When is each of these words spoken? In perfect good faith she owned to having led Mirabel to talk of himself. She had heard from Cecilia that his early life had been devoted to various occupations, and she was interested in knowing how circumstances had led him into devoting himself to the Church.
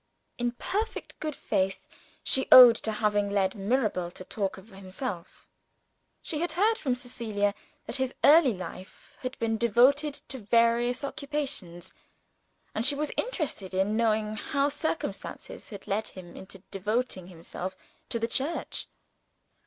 In 0.39 0.53
perfect 0.53 1.19
good 1.19 1.35
faith 1.35 1.87
she 2.23 2.47
owned 2.51 2.75
to 2.77 2.91
having 2.91 3.29
led 3.29 3.53
Mirabel 3.53 4.09
to 4.09 4.23
talk 4.23 4.57
of 4.57 4.69
himself. 4.69 5.47
She 6.23 6.39
had 6.39 6.53
heard 6.53 6.79
from 6.79 6.95
Cecilia 6.95 7.53
that 7.85 7.97
his 7.97 8.15
early 8.23 8.55
life 8.55 9.13
had 9.19 9.37
been 9.37 9.59
devoted 9.59 10.15
to 10.29 10.39
various 10.39 11.03
occupations, 11.03 11.93
and 12.73 12.83
she 12.83 12.95
was 12.95 13.11
interested 13.15 13.75
in 13.75 13.95
knowing 13.95 14.37
how 14.37 14.69
circumstances 14.69 15.69
had 15.69 15.85
led 15.85 16.07
him 16.07 16.35
into 16.35 16.63
devoting 16.71 17.27
himself 17.27 17.75
to 18.09 18.17
the 18.17 18.27
Church. 18.27 18.87